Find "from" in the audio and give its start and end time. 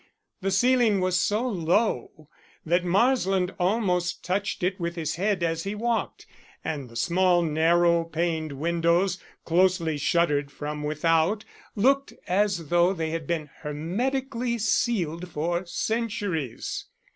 10.49-10.81